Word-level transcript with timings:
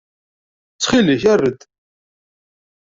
Ttxil-k 0.71 1.23
err-d. 1.33 1.59